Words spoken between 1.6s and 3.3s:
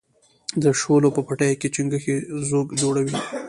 کې چنگښې ځوږ جوړوي.